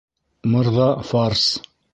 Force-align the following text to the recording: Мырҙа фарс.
Мырҙа 0.53 0.89
фарс. 1.13 1.47